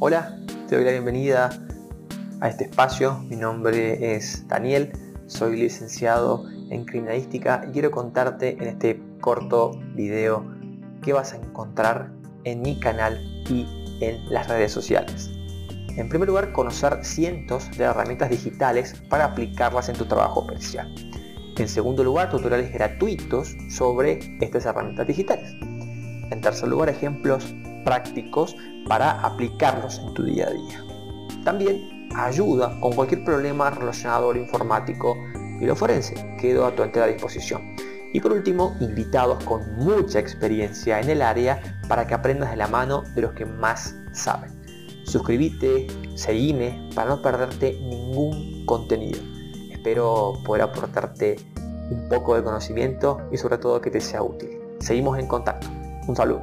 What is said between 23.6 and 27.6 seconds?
sobre estas herramientas digitales. En tercer lugar, ejemplos